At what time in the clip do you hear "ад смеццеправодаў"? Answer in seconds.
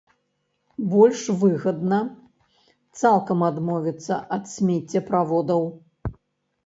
4.39-5.63